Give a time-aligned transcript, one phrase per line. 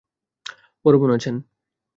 [0.85, 1.35] বড় বোন আছেন।